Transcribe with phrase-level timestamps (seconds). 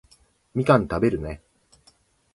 [0.55, 1.43] みかん食べるね